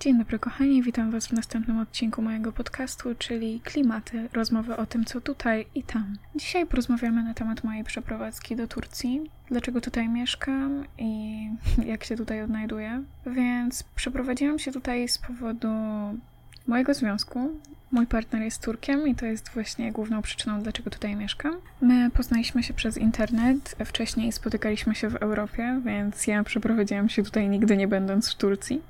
Dzień 0.00 0.18
dobry 0.18 0.38
kochani, 0.38 0.82
witam 0.82 1.10
Was 1.10 1.26
w 1.26 1.32
następnym 1.32 1.78
odcinku 1.78 2.22
mojego 2.22 2.52
podcastu, 2.52 3.14
czyli 3.18 3.60
Klimaty, 3.60 4.28
rozmowy 4.32 4.76
o 4.76 4.86
tym 4.86 5.04
co 5.04 5.20
tutaj 5.20 5.66
i 5.74 5.82
tam. 5.82 6.16
Dzisiaj 6.34 6.66
porozmawiamy 6.66 7.22
na 7.22 7.34
temat 7.34 7.64
mojej 7.64 7.84
przeprowadzki 7.84 8.56
do 8.56 8.68
Turcji, 8.68 9.30
dlaczego 9.48 9.80
tutaj 9.80 10.08
mieszkam 10.08 10.84
i 10.98 11.40
jak 11.90 12.04
się 12.04 12.16
tutaj 12.16 12.42
odnajduję. 12.42 13.02
Więc 13.26 13.82
przeprowadziłam 13.82 14.58
się 14.58 14.72
tutaj 14.72 15.08
z 15.08 15.18
powodu 15.18 15.68
mojego 16.68 16.94
związku. 16.94 17.50
Mój 17.90 18.06
partner 18.06 18.42
jest 18.42 18.62
Turkiem 18.62 19.08
i 19.08 19.14
to 19.14 19.26
jest 19.26 19.48
właśnie 19.48 19.92
główną 19.92 20.22
przyczyną, 20.22 20.62
dlaczego 20.62 20.90
tutaj 20.90 21.16
mieszkam. 21.16 21.56
My 21.80 22.10
poznaliśmy 22.10 22.62
się 22.62 22.74
przez 22.74 22.98
internet, 22.98 23.76
wcześniej 23.84 24.32
spotykaliśmy 24.32 24.94
się 24.94 25.08
w 25.08 25.16
Europie, 25.16 25.80
więc 25.84 26.26
ja 26.26 26.44
przeprowadziłam 26.44 27.08
się 27.08 27.22
tutaj 27.22 27.48
nigdy 27.48 27.76
nie 27.76 27.88
będąc 27.88 28.30
w 28.30 28.34
Turcji. 28.34 28.82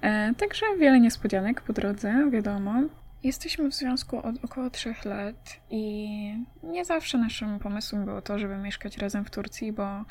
E, 0.00 0.34
także 0.34 0.66
wiele 0.78 1.00
niespodzianek 1.00 1.60
po 1.60 1.72
drodze, 1.72 2.30
wiadomo. 2.30 2.74
Jesteśmy 3.22 3.70
w 3.70 3.74
związku 3.74 4.26
od 4.26 4.44
około 4.44 4.70
trzech 4.70 5.04
lat 5.04 5.60
i 5.70 6.08
nie 6.62 6.84
zawsze 6.84 7.18
naszym 7.18 7.58
pomysłem 7.58 8.04
było 8.04 8.22
to, 8.22 8.38
żeby 8.38 8.56
mieszkać 8.56 8.98
razem 8.98 9.24
w 9.24 9.30
Turcji, 9.30 9.72
bo 9.72 10.04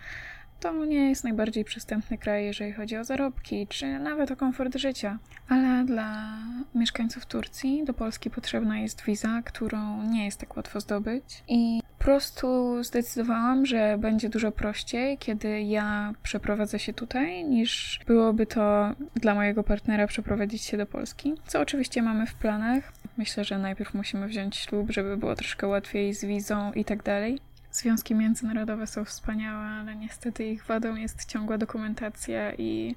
to 0.59 0.85
nie 0.85 1.09
jest 1.09 1.23
najbardziej 1.23 1.65
przystępny 1.65 2.17
kraj, 2.17 2.45
jeżeli 2.45 2.73
chodzi 2.73 2.97
o 2.97 3.03
zarobki, 3.03 3.67
czy 3.67 3.99
nawet 3.99 4.31
o 4.31 4.35
komfort 4.35 4.75
życia. 4.75 5.17
Ale 5.49 5.85
dla 5.85 6.37
mieszkańców 6.75 7.25
Turcji 7.25 7.83
do 7.85 7.93
Polski 7.93 8.29
potrzebna 8.29 8.79
jest 8.79 9.03
wiza, 9.03 9.41
którą 9.45 10.03
nie 10.03 10.25
jest 10.25 10.39
tak 10.39 10.57
łatwo 10.57 10.79
zdobyć. 10.79 11.43
I 11.47 11.81
po 11.97 12.03
prostu 12.03 12.77
zdecydowałam, 12.83 13.65
że 13.65 13.97
będzie 13.97 14.29
dużo 14.29 14.51
prościej, 14.51 15.17
kiedy 15.17 15.61
ja 15.61 16.13
przeprowadzę 16.23 16.79
się 16.79 16.93
tutaj, 16.93 17.45
niż 17.45 17.99
byłoby 18.07 18.45
to 18.45 18.91
dla 19.15 19.35
mojego 19.35 19.63
partnera 19.63 20.07
przeprowadzić 20.07 20.61
się 20.61 20.77
do 20.77 20.85
Polski. 20.85 21.33
Co 21.47 21.59
oczywiście 21.59 22.01
mamy 22.01 22.25
w 22.25 22.33
planach. 22.33 22.93
Myślę, 23.17 23.43
że 23.43 23.57
najpierw 23.57 23.93
musimy 23.93 24.27
wziąć 24.27 24.55
ślub, 24.55 24.91
żeby 24.91 25.17
było 25.17 25.35
troszkę 25.35 25.67
łatwiej 25.67 26.13
z 26.13 26.25
wizą 26.25 26.73
i 26.73 26.85
tak 26.85 27.03
dalej. 27.03 27.39
Związki 27.75 28.15
międzynarodowe 28.15 28.87
są 28.87 29.05
wspaniałe, 29.05 29.65
ale 29.65 29.95
niestety 29.95 30.45
ich 30.45 30.65
wadą 30.65 30.95
jest 30.95 31.25
ciągła 31.25 31.57
dokumentacja 31.57 32.53
i 32.53 32.95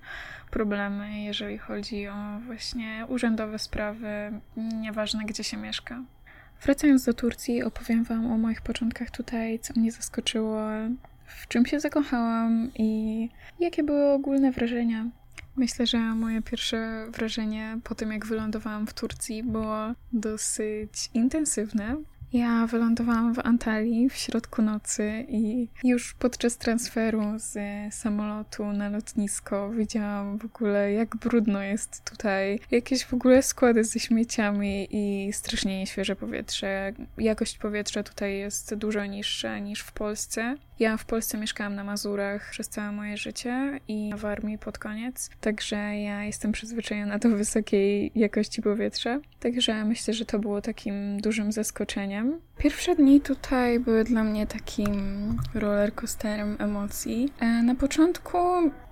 problemy, 0.50 1.20
jeżeli 1.22 1.58
chodzi 1.58 2.08
o 2.08 2.40
właśnie 2.46 3.06
urzędowe 3.08 3.58
sprawy, 3.58 4.32
nieważne 4.56 5.24
gdzie 5.24 5.44
się 5.44 5.56
mieszka. 5.56 6.02
Wracając 6.62 7.04
do 7.04 7.14
Turcji, 7.14 7.62
opowiem 7.62 8.04
Wam 8.04 8.32
o 8.32 8.38
moich 8.38 8.62
początkach 8.62 9.10
tutaj, 9.10 9.58
co 9.58 9.80
mnie 9.80 9.92
zaskoczyło, 9.92 10.60
w 11.26 11.48
czym 11.48 11.66
się 11.66 11.80
zakochałam 11.80 12.70
i 12.74 13.30
jakie 13.60 13.82
były 13.82 14.12
ogólne 14.12 14.52
wrażenia. 14.52 15.06
Myślę, 15.56 15.86
że 15.86 15.98
moje 15.98 16.42
pierwsze 16.42 17.06
wrażenie 17.10 17.78
po 17.84 17.94
tym, 17.94 18.12
jak 18.12 18.26
wylądowałam 18.26 18.86
w 18.86 18.94
Turcji, 18.94 19.42
było 19.42 19.94
dosyć 20.12 21.10
intensywne, 21.14 21.96
ja 22.32 22.66
wylądowałam 22.66 23.34
w 23.34 23.38
Antalii 23.38 24.10
w 24.10 24.16
środku 24.16 24.62
nocy 24.62 25.26
i 25.28 25.68
już 25.84 26.14
podczas 26.14 26.58
transferu 26.58 27.22
z 27.36 27.58
samolotu 27.94 28.72
na 28.72 28.88
lotnisko 28.88 29.70
widziałam 29.70 30.38
w 30.38 30.44
ogóle, 30.44 30.92
jak 30.92 31.16
brudno 31.16 31.62
jest 31.62 32.04
tutaj. 32.10 32.60
Jakieś 32.70 33.04
w 33.04 33.14
ogóle 33.14 33.42
składy 33.42 33.84
ze 33.84 34.00
śmieciami 34.00 34.88
i 34.90 35.32
strasznie 35.32 35.78
nieświeże 35.78 36.16
powietrze. 36.16 36.92
Jakość 37.18 37.58
powietrza 37.58 38.02
tutaj 38.02 38.38
jest 38.38 38.74
dużo 38.74 39.06
niższa 39.06 39.58
niż 39.58 39.80
w 39.80 39.92
Polsce. 39.92 40.56
Ja 40.80 40.96
w 40.96 41.04
Polsce 41.04 41.38
mieszkałam 41.38 41.74
na 41.74 41.84
Mazurach 41.84 42.50
przez 42.50 42.68
całe 42.68 42.92
moje 42.92 43.16
życie 43.16 43.80
i 43.88 44.10
w 44.16 44.24
armii 44.24 44.58
pod 44.58 44.78
koniec, 44.78 45.30
także 45.40 45.76
ja 45.76 46.24
jestem 46.24 46.52
przyzwyczajona 46.52 47.18
do 47.18 47.28
wysokiej 47.28 48.12
jakości 48.14 48.62
powietrza. 48.62 49.20
Także 49.40 49.84
myślę, 49.84 50.14
że 50.14 50.24
to 50.24 50.38
było 50.38 50.60
takim 50.60 51.20
dużym 51.20 51.52
zaskoczeniem. 51.52 52.40
Pierwsze 52.58 52.96
dni 52.96 53.20
tutaj 53.20 53.80
były 53.80 54.04
dla 54.04 54.24
mnie 54.24 54.46
takim 54.46 54.92
rollercoasterem 55.54 56.56
emocji. 56.58 57.32
E, 57.40 57.62
na 57.62 57.74
początku 57.74 58.38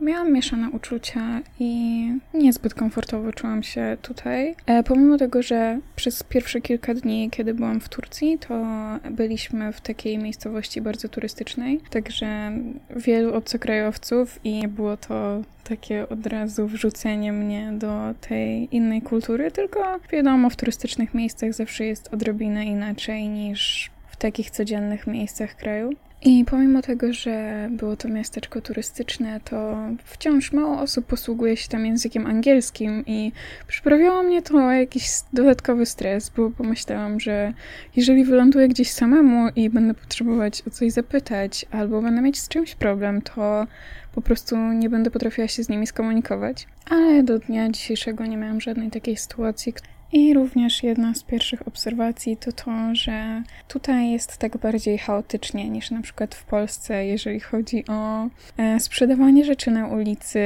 miałam 0.00 0.32
mieszane 0.32 0.71
uczucia 0.71 1.41
i 1.61 2.09
niezbyt 2.34 2.75
komfortowo 2.75 3.32
czułam 3.32 3.62
się 3.62 3.97
tutaj. 4.03 4.55
E, 4.66 4.82
pomimo 4.82 5.19
tego, 5.19 5.43
że 5.43 5.81
przez 5.97 6.22
pierwsze 6.22 6.61
kilka 6.61 6.94
dni, 6.94 7.31
kiedy 7.31 7.55
byłam 7.55 7.81
w 7.81 7.88
Turcji, 7.88 8.38
to 8.38 8.65
byliśmy 9.11 9.72
w 9.72 9.81
takiej 9.81 10.19
miejscowości 10.19 10.81
bardzo 10.81 11.09
turystycznej, 11.09 11.75
także 11.91 12.53
wielu 12.97 13.34
obcokrajowców 13.34 14.41
i 14.44 14.69
było 14.69 14.97
to 14.97 15.42
takie 15.64 16.09
od 16.09 16.26
razu 16.26 16.66
wrzucenie 16.66 17.32
mnie 17.32 17.72
do 17.72 18.14
tej 18.28 18.76
innej 18.76 19.03
kultury, 19.03 19.50
tylko 19.50 19.98
wiadomo, 20.12 20.50
w 20.50 20.56
turystycznych 20.56 21.14
miejscach 21.14 21.54
zawsze 21.54 21.84
jest 21.84 22.14
odrobinę 22.14 22.64
inaczej 22.64 23.28
niż 23.28 23.91
w 24.09 24.16
takich 24.16 24.50
codziennych 24.50 25.06
miejscach 25.06 25.56
kraju. 25.56 25.91
I 26.22 26.44
pomimo 26.44 26.82
tego, 26.82 27.12
że 27.12 27.69
było 27.71 27.97
to 27.97 28.09
miasteczko 28.09 28.60
turystyczne, 28.60 29.41
to 29.44 29.77
wciąż 30.04 30.53
mało 30.53 30.81
osób 30.81 31.06
posługuje 31.06 31.56
się 31.56 31.69
tam 31.69 31.87
językiem 31.87 32.27
angielskim 32.27 33.04
i 33.06 33.32
przyprawiało 33.66 34.22
mnie 34.22 34.43
to 34.43 34.72
jakiś 34.72 35.09
dodatkowy 35.32 35.87
stres, 35.87 36.32
bo 36.37 36.50
pomyślałam, 36.50 37.21
że 37.21 37.53
jeżeli 37.97 38.25
wyląduję 38.25 38.69
gdzieś 38.69 38.91
samemu 38.91 39.49
i 39.56 39.71
będę 39.71 39.94
potrzebować 39.94 40.62
o 40.66 40.71
coś 40.71 40.93
zapytać, 40.93 41.66
albo 41.71 42.03
będę 42.03 42.22
mieć 42.22 42.38
z 42.38 42.49
czymś 42.49 42.75
problem, 42.75 43.22
to 43.22 43.66
po 44.15 44.22
prostu 44.22 44.56
nie 44.56 44.91
będę 44.91 45.10
potrafiła 45.10 45.49
się 45.49 45.62
z 45.65 45.69
nimi 45.69 45.87
skomunikować. 45.87 46.66
Ale 46.91 47.22
do 47.22 47.38
dnia 47.38 47.71
dzisiejszego 47.71 48.26
nie 48.26 48.37
miałam 48.37 48.60
żadnej 48.60 48.91
takiej 48.91 49.16
sytuacji. 49.16 49.75
I 50.16 50.34
również 50.34 50.82
jedna 50.82 51.15
z 51.15 51.22
pierwszych 51.22 51.69
obserwacji 51.69 52.37
to 52.37 52.53
to, 52.53 52.71
że 52.93 53.43
tutaj 53.69 54.10
jest 54.10 54.38
tak 54.38 54.56
bardziej 54.56 54.99
chaotycznie 54.99 55.69
niż 55.69 55.91
na 55.91 56.03
przykład 56.03 56.34
w 56.34 56.44
Polsce, 56.44 57.06
jeżeli 57.06 57.41
chodzi 57.41 57.84
o 57.88 58.28
e, 58.56 58.81
sprzedawanie 58.81 59.44
rzeczy 59.44 59.71
na 59.71 59.87
ulicy. 59.87 60.41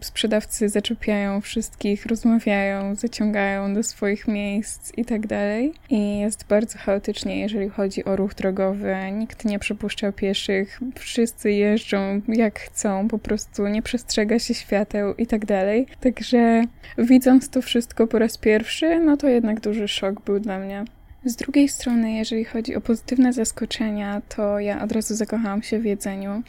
Sprzedawcy 0.00 0.68
zaczepiają 0.68 1.40
wszystkich, 1.40 2.06
rozmawiają, 2.06 2.94
zaciągają 2.94 3.74
do 3.74 3.82
swoich 3.82 4.28
miejsc 4.28 4.92
i 4.96 5.04
tak 5.04 5.26
dalej. 5.26 5.72
I 5.90 6.18
jest 6.18 6.46
bardzo 6.46 6.78
chaotycznie, 6.78 7.40
jeżeli 7.40 7.68
chodzi 7.68 8.04
o 8.04 8.16
ruch 8.16 8.34
drogowy. 8.34 8.96
Nikt 9.12 9.44
nie 9.44 9.58
przepuszcza 9.58 10.12
pieszych, 10.12 10.80
wszyscy 10.94 11.52
jeżdżą 11.52 12.20
jak 12.28 12.60
chcą, 12.60 13.08
po 13.08 13.18
prostu 13.18 13.66
nie 13.68 13.82
przestrzega 13.82 14.38
się 14.38 14.54
świateł 14.54 15.14
i 15.14 15.26
tak 15.26 15.46
dalej. 15.46 15.86
Także 16.00 16.64
widząc 16.98 17.48
to 17.48 17.62
wszystko 17.62 18.06
po 18.06 18.18
raz 18.18 18.38
pierwszy, 18.38 18.81
no 19.00 19.16
to 19.16 19.28
jednak 19.28 19.60
duży 19.60 19.88
szok 19.88 20.20
był 20.20 20.40
dla 20.40 20.58
mnie. 20.58 20.84
Z 21.24 21.36
drugiej 21.36 21.68
strony, 21.68 22.12
jeżeli 22.12 22.44
chodzi 22.44 22.76
o 22.76 22.80
pozytywne 22.80 23.32
zaskoczenia, 23.32 24.22
to 24.36 24.58
ja 24.58 24.82
od 24.82 24.92
razu 24.92 25.14
zakochałam 25.14 25.62
się 25.62 25.78
w 25.78 25.84
jedzeniu. 25.84 26.42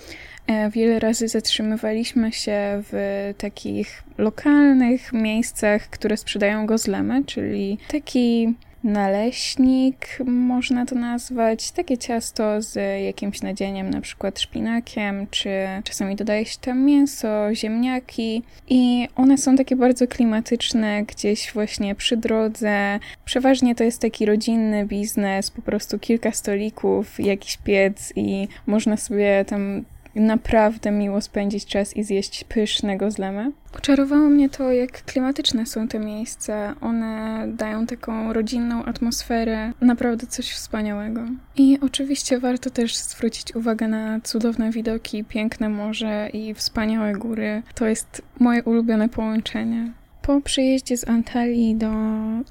E, 0.48 0.70
wiele 0.70 1.00
razy 1.00 1.28
zatrzymywaliśmy 1.28 2.32
się 2.32 2.82
w 2.92 3.34
takich 3.38 4.04
lokalnych 4.18 5.14
miejscach, 5.14 5.90
które 5.90 6.18
sprzedają 6.18 6.66
gozlemy, 6.66 7.26
czyli 7.26 7.78
taki 7.92 8.54
naleśnik, 8.84 10.08
można 10.26 10.86
to 10.86 10.96
nazwać. 10.96 11.72
Takie 11.72 11.98
ciasto 11.98 12.62
z 12.62 12.76
jakimś 13.06 13.42
nadzieniem, 13.42 13.90
na 13.90 14.02
przykład 14.02 14.40
szpinakiem, 14.40 15.28
czy 15.32 15.50
czasami 15.84 16.16
dodaje 16.16 16.46
się 16.46 16.58
tam 16.62 16.86
mięso, 16.86 17.56
ziemniaki. 17.56 18.44
I 18.70 19.08
one 19.16 19.38
są 19.38 19.56
takie 19.56 19.76
bardzo 19.76 20.08
klimatyczne, 20.08 21.04
gdzieś 21.04 21.54
właśnie 21.54 21.96
przy 21.96 22.18
drodze. 22.18 23.00
Przeważnie 23.26 23.76
to 23.76 23.84
jest 23.84 24.02
taki 24.02 24.26
rodzinny 24.26 24.86
biznes, 24.86 25.52
po 25.52 25.62
prostu 25.62 26.00
kilka 26.00 26.32
stolików, 26.32 27.20
jakiś 27.20 27.58
piec 27.58 28.14
i 28.16 28.48
można 28.68 28.98
sobie 28.98 29.46
tam 29.46 29.84
naprawdę 30.22 30.92
miło 30.92 31.22
spędzić 31.22 31.66
czas 31.66 31.98
i 31.98 32.04
zjeść 32.04 32.44
pysznego 32.44 33.12
zlemy. 33.12 33.52
Oczarowało 33.78 34.30
mnie 34.30 34.50
to, 34.50 34.72
jak 34.72 34.92
klimatyczne 34.92 35.66
są 35.66 35.88
te 35.88 36.00
miejsca. 36.00 36.76
One 36.82 37.44
dają 37.48 37.88
taką 37.88 38.34
rodzinną 38.34 38.86
atmosferę, 38.86 39.72
naprawdę 39.82 40.28
coś 40.28 40.52
wspaniałego. 40.52 41.22
I 41.56 41.78
oczywiście 41.82 42.40
warto 42.40 42.70
też 42.70 42.96
zwrócić 42.98 43.56
uwagę 43.56 43.88
na 43.88 44.20
cudowne 44.22 44.72
widoki, 44.72 45.24
piękne 45.24 45.70
morze 45.70 46.30
i 46.34 46.54
wspaniałe 46.54 47.14
góry. 47.14 47.64
To 47.76 47.86
jest 47.86 48.22
moje 48.40 48.64
ulubione 48.64 49.10
połączenie. 49.10 49.92
Po 50.28 50.42
przyjeździe 50.42 50.98
z 50.98 51.08
Antalii 51.08 51.76
do 51.76 51.92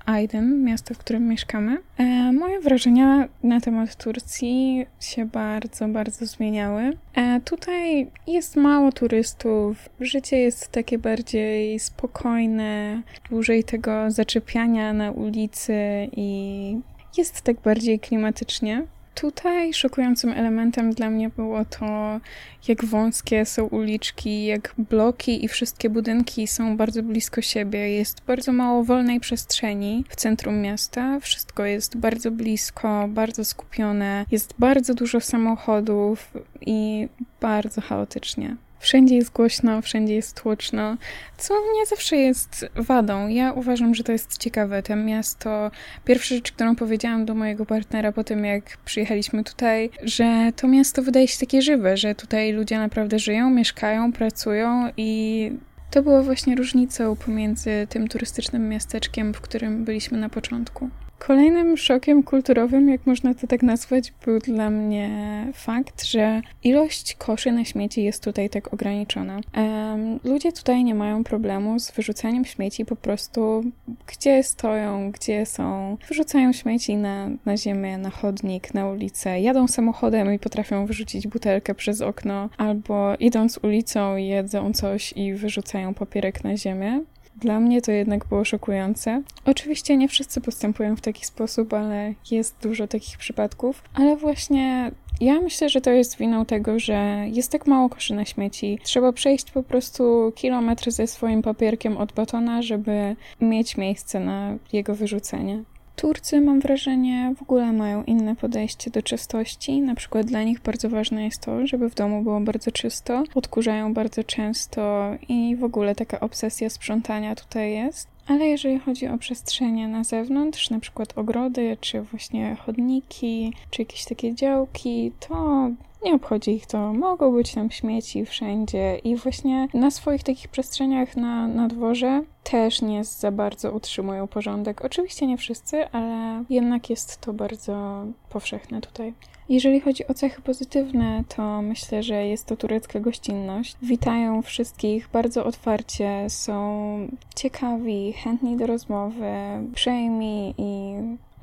Aydın, 0.07 0.65
miasta, 0.65 0.95
w 0.95 0.99
którym 0.99 1.29
mieszkamy, 1.29 1.79
e, 1.99 2.33
moje 2.33 2.61
wrażenia 2.61 3.29
na 3.43 3.61
temat 3.61 3.97
Turcji 4.05 4.87
się 5.01 5.25
bardzo, 5.25 5.89
bardzo 5.89 6.27
zmieniały. 6.27 6.97
E, 7.15 7.41
tutaj 7.41 8.07
jest 8.27 8.57
mało 8.57 8.93
turystów, 8.93 9.89
życie 10.01 10.39
jest 10.39 10.69
takie 10.69 10.99
bardziej 10.99 11.79
spokojne, 11.79 13.03
dłużej 13.31 13.65
tego 13.65 14.11
zaczepiania 14.11 14.93
na 14.93 15.11
ulicy 15.11 15.75
i 16.17 16.79
jest 17.19 17.43
tak 17.43 17.61
bardziej 17.61 18.01
klimatycznie. 18.01 18.87
Tutaj 19.15 19.75
szokującym 19.75 20.31
elementem 20.33 20.93
dla 20.93 21.11
mnie 21.11 21.29
było 21.29 21.65
to, 21.65 22.21
jak 22.69 22.85
wąskie 22.85 23.47
są 23.47 23.65
uliczki, 23.65 24.45
jak 24.45 24.75
bloki 24.79 25.45
i 25.45 25.49
wszystkie 25.49 25.91
budynki 25.91 26.47
są 26.47 26.77
bardzo 26.77 27.03
blisko 27.03 27.43
siebie. 27.43 27.91
Jest 27.91 28.23
bardzo 28.27 28.53
mało 28.53 28.85
wolnej 28.85 29.21
przestrzeni 29.21 30.05
w 30.09 30.17
centrum 30.17 30.61
miasta. 30.61 31.21
Wszystko 31.21 31.65
jest 31.65 31.97
bardzo 31.97 32.31
blisko, 32.31 33.09
bardzo 33.09 33.45
skupione. 33.45 34.27
Jest 34.31 34.55
bardzo 34.59 34.95
dużo 34.95 35.21
samochodów 35.21 36.33
i 36.61 37.09
bardzo 37.41 37.81
chaotycznie. 37.81 38.57
Wszędzie 38.83 39.17
jest 39.17 39.33
głośno, 39.33 39.83
wszędzie 39.83 40.15
jest 40.15 40.43
tłoczno, 40.43 40.97
co 41.39 41.55
nie 41.75 41.87
zawsze 41.87 42.17
jest 42.17 42.67
wadą. 42.75 43.29
Ja 43.29 43.53
uważam, 43.53 43.95
że 43.95 44.05
to 44.05 44.13
jest 44.13 44.39
ciekawe. 44.39 44.83
To 44.83 44.97
miasto, 44.97 45.71
pierwsza 46.05 46.35
rzecz, 46.35 46.53
którą 46.53 46.77
powiedziałam 46.77 47.25
do 47.25 47.35
mojego 47.35 47.67
partnera 47.67 48.13
po 48.13 48.25
tym, 48.25 48.45
jak 48.45 48.77
przyjechaliśmy 48.85 49.45
tutaj, 49.45 49.91
że 50.03 50.53
to 50.57 50.69
miasto 50.69 51.03
wydaje 51.03 51.29
się 51.29 51.39
takie 51.39 51.63
żywe, 51.63 51.97
że 51.97 52.15
tutaj 52.15 52.53
ludzie 52.53 52.79
naprawdę 52.79 53.19
żyją, 53.19 53.51
mieszkają, 53.51 54.13
pracują 54.13 54.91
i 54.97 55.53
to 55.91 56.03
była 56.03 56.23
właśnie 56.23 56.57
różnicą 56.57 57.17
pomiędzy 57.17 57.87
tym 57.89 58.09
turystycznym 58.09 58.69
miasteczkiem, 58.69 59.35
w 59.35 59.41
którym 59.41 59.85
byliśmy 59.85 60.19
na 60.19 60.29
początku. 60.29 60.91
Kolejnym 61.27 61.77
szokiem 61.77 62.23
kulturowym, 62.23 62.89
jak 62.89 63.07
można 63.07 63.35
to 63.35 63.47
tak 63.47 63.63
nazwać, 63.63 64.13
był 64.25 64.39
dla 64.39 64.71
mnie 64.71 65.11
fakt, 65.55 66.05
że 66.05 66.43
ilość 66.65 67.15
koszy 67.15 67.53
na 67.53 67.65
śmieci 67.65 68.05
jest 68.05 68.25
tutaj 68.25 68.51
tak 68.51 68.75
ograniczona. 68.75 69.41
Um, 69.57 70.19
ludzie 70.25 70.53
tutaj 70.53 70.85
nie 70.85 70.95
mają 70.95 71.25
problemu 71.25 71.79
z 71.79 71.91
wyrzucaniem 71.91 72.45
śmieci 72.45 72.85
po 72.85 72.97
prostu 72.97 73.65
gdzie 74.07 74.43
stoją, 74.43 75.11
gdzie 75.11 75.47
są. 75.47 75.97
Wyrzucają 76.09 76.53
śmieci 76.53 76.97
na, 76.97 77.29
na 77.45 77.57
ziemię, 77.57 77.99
na 77.99 78.11
chodnik, 78.11 78.75
na 78.75 78.89
ulicę. 78.89 79.41
Jadą 79.41 79.69
samochodem 79.69 80.35
i 80.35 80.39
potrafią 80.39 80.87
wyrzucić 80.87 81.29
butelkę 81.29 81.75
przez 81.75 82.01
okno, 82.01 82.49
albo 82.57 83.15
idąc 83.21 83.59
ulicą 83.63 84.17
jedzą 84.17 84.73
coś 84.73 85.13
i 85.17 85.35
wyrzucają 85.35 85.95
papierek 85.95 86.45
na 86.45 86.57
ziemię. 86.57 87.01
Dla 87.43 87.61
mnie 87.61 87.83
to 87.83 87.93
jednak 87.93 88.25
było 88.25 88.45
szokujące. 88.45 89.23
Oczywiście 89.45 89.97
nie 89.97 90.09
wszyscy 90.09 90.41
postępują 90.41 90.97
w 90.97 91.01
taki 91.01 91.25
sposób, 91.25 91.75
ale 91.75 92.15
jest 92.31 92.57
dużo 92.63 92.87
takich 92.87 93.19
przypadków. 93.19 93.83
Ale 93.95 94.17
właśnie 94.17 94.91
ja 95.21 95.41
myślę, 95.41 95.69
że 95.69 95.81
to 95.81 95.91
jest 95.91 96.19
winą 96.19 96.45
tego, 96.45 96.79
że 96.79 97.25
jest 97.33 97.53
tak 97.53 97.67
mało 97.67 97.89
koszy 97.89 98.15
na 98.15 98.25
śmieci. 98.25 98.79
Trzeba 98.83 99.13
przejść 99.13 99.51
po 99.51 99.63
prostu 99.63 100.33
kilometr 100.35 100.91
ze 100.91 101.07
swoim 101.07 101.43
papierkiem 101.43 101.97
od 101.97 102.13
batona, 102.13 102.63
żeby 102.63 103.17
mieć 103.41 103.77
miejsce 103.77 104.21
na 104.21 104.57
jego 104.73 104.95
wyrzucenie. 104.95 105.63
Turcy, 105.97 106.41
mam 106.41 106.61
wrażenie, 106.61 107.35
w 107.39 107.43
ogóle 107.43 107.73
mają 107.73 108.05
inne 108.05 108.37
podejście 108.37 108.91
do 108.91 109.03
czystości. 109.03 109.81
Na 109.81 109.95
przykład 109.95 110.27
dla 110.27 110.43
nich 110.43 110.61
bardzo 110.61 110.89
ważne 110.89 111.25
jest 111.25 111.41
to, 111.41 111.67
żeby 111.67 111.91
w 111.91 111.95
domu 111.95 112.23
było 112.23 112.41
bardzo 112.41 112.71
czysto. 112.71 113.25
Odkurzają 113.35 113.95
bardzo 113.95 114.25
często 114.25 115.11
i 115.29 115.57
w 115.57 115.65
ogóle 115.65 115.95
taka 115.95 116.21
obsesja 116.21 116.71
sprzątania 116.71 117.35
tutaj 117.35 117.73
jest. 117.73 118.09
Ale 118.27 118.47
jeżeli 118.47 118.79
chodzi 118.79 119.09
o 119.09 119.19
przestrzenie 119.19 119.89
na 119.89 120.05
zewnątrz, 120.05 120.71
na 120.71 120.81
przykład 120.81 121.19
ogrody, 121.19 121.77
czy 121.81 122.03
właśnie 122.03 122.57
chodniki, 122.67 123.53
czy 123.71 123.83
jakieś 123.83 124.05
takie 124.05 124.35
działki, 124.35 125.13
to 125.29 125.71
nie 126.05 126.15
obchodzi 126.15 126.51
ich 126.51 126.67
to. 126.67 126.93
Mogą 126.93 127.33
być 127.33 127.55
tam 127.55 127.71
śmieci 127.71 128.27
wszędzie 128.27 128.99
i 129.05 129.17
właśnie 129.17 129.69
na 129.75 129.91
swoich 129.91 130.23
takich 130.23 130.49
przestrzeniach 130.49 131.17
na, 131.17 131.49
na 131.49 131.69
dworze 131.69 132.23
też 132.45 132.83
nie 132.83 133.05
za 133.05 133.33
bardzo 133.33 133.73
utrzymują 133.73 134.29
porządek. 134.29 134.85
Oczywiście 134.85 135.27
nie 135.27 135.37
wszyscy, 135.37 135.89
ale 135.89 136.45
jednak 136.51 136.91
jest 136.91 137.21
to 137.21 137.33
bardzo 137.33 138.05
powszechne 138.31 138.81
tutaj. 138.81 139.15
Jeżeli 139.49 139.81
chodzi 139.81 140.07
o 140.07 140.15
cechy 140.15 140.43
pozytywne, 140.43 141.25
to 141.37 141.63
myślę, 141.63 142.03
że 142.03 142.27
jest 142.27 142.47
to 142.47 142.57
turecka 142.57 143.01
gościnność. 143.01 143.77
Witają 143.83 144.43
wszystkich 144.43 145.09
bardzo 145.13 145.45
otwarcie, 145.45 146.31
są 146.31 147.09
ciekawi, 147.37 148.13
chętni 148.13 148.57
do 148.57 148.67
rozmowy, 148.67 149.33
przejmi 149.75 150.55
i 150.59 150.95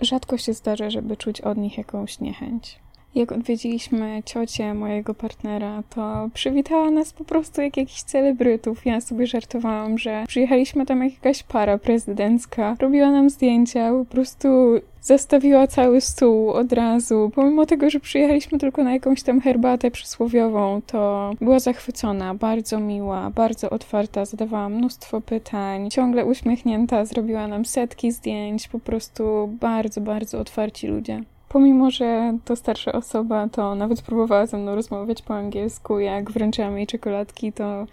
rzadko 0.01 0.37
się 0.37 0.53
zdarza, 0.53 0.89
żeby 0.89 1.17
czuć 1.17 1.41
od 1.41 1.57
nich 1.57 1.77
jakąś 1.77 2.19
niechęć. 2.19 2.79
Jak 3.15 3.31
odwiedziliśmy 3.31 4.23
ciocię 4.25 4.73
mojego 4.73 5.13
partnera, 5.13 5.83
to 5.89 6.29
przywitała 6.33 6.91
nas 6.91 7.13
po 7.13 7.23
prostu 7.23 7.61
jak 7.61 7.77
jakichś 7.77 8.01
celebrytów. 8.01 8.85
Ja 8.85 9.01
sobie 9.01 9.27
żartowałam, 9.27 9.97
że 9.97 10.23
przyjechaliśmy 10.27 10.85
tam 10.85 11.03
jak 11.03 11.13
jakaś 11.13 11.43
para 11.43 11.77
prezydencka. 11.77 12.75
Robiła 12.79 13.11
nam 13.11 13.29
zdjęcia, 13.29 13.91
po 13.91 14.05
prostu 14.05 14.47
zastawiła 15.01 15.67
cały 15.67 16.01
stół 16.01 16.49
od 16.49 16.73
razu. 16.73 17.31
Pomimo 17.35 17.65
tego, 17.65 17.89
że 17.89 17.99
przyjechaliśmy 17.99 18.59
tylko 18.59 18.83
na 18.83 18.93
jakąś 18.93 19.23
tam 19.23 19.41
herbatę 19.41 19.91
przysłowiową, 19.91 20.81
to 20.87 21.31
była 21.41 21.59
zachwycona, 21.59 22.35
bardzo 22.35 22.79
miła, 22.79 23.29
bardzo 23.29 23.69
otwarta, 23.69 24.25
zadawała 24.25 24.69
mnóstwo 24.69 25.21
pytań, 25.21 25.89
ciągle 25.89 26.25
uśmiechnięta, 26.25 27.05
zrobiła 27.05 27.47
nam 27.47 27.65
setki 27.65 28.11
zdjęć, 28.11 28.67
po 28.67 28.79
prostu 28.79 29.49
bardzo, 29.59 30.01
bardzo 30.01 30.39
otwarci 30.39 30.87
ludzie. 30.87 31.23
Pomimo, 31.49 31.91
że 31.91 32.37
to 32.45 32.55
starsza 32.55 32.91
osoba, 32.91 33.49
to 33.49 33.75
nawet 33.75 34.01
próbowała 34.01 34.45
ze 34.45 34.57
mną 34.57 34.75
rozmawiać 34.75 35.21
po 35.21 35.35
angielsku. 35.35 35.99
Jak 35.99 36.31
wręczyłam 36.31 36.77
jej 36.77 36.87
czekoladki, 36.87 37.53
to 37.53 37.85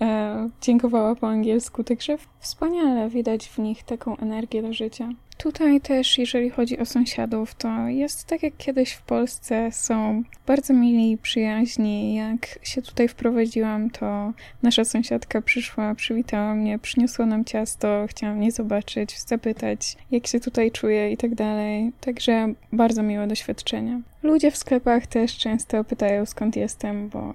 e, 0.00 0.48
dziękowała 0.60 1.14
po 1.14 1.28
angielsku. 1.28 1.84
Także 1.84 2.18
wspaniale 2.38 3.08
widać 3.08 3.48
w 3.48 3.58
nich 3.58 3.82
taką 3.82 4.16
energię 4.16 4.62
do 4.62 4.72
życia. 4.72 5.08
Tutaj 5.42 5.80
też, 5.80 6.18
jeżeli 6.18 6.50
chodzi 6.50 6.78
o 6.78 6.86
sąsiadów, 6.86 7.54
to 7.54 7.88
jest 7.88 8.24
tak 8.24 8.42
jak 8.42 8.56
kiedyś 8.56 8.92
w 8.92 9.02
Polsce, 9.02 9.72
są 9.72 10.22
bardzo 10.46 10.74
mili 10.74 11.18
przyjaźni. 11.18 12.14
Jak 12.14 12.58
się 12.62 12.82
tutaj 12.82 13.08
wprowadziłam, 13.08 13.90
to 13.90 14.32
nasza 14.62 14.84
sąsiadka 14.84 15.42
przyszła, 15.42 15.94
przywitała 15.94 16.54
mnie, 16.54 16.78
przyniosła 16.78 17.26
nam 17.26 17.44
ciasto, 17.44 18.06
chciała 18.08 18.34
mnie 18.34 18.52
zobaczyć, 18.52 19.20
zapytać, 19.20 19.96
jak 20.10 20.26
się 20.26 20.40
tutaj 20.40 20.70
czuję 20.70 21.12
i 21.12 21.16
tak 21.16 21.34
dalej. 21.34 21.92
Także 22.00 22.54
bardzo 22.72 23.02
miłe 23.02 23.26
doświadczenie. 23.26 24.00
Ludzie 24.22 24.50
w 24.50 24.56
sklepach 24.56 25.06
też 25.06 25.38
często 25.38 25.84
pytają, 25.84 26.26
skąd 26.26 26.56
jestem, 26.56 27.08
bo 27.08 27.32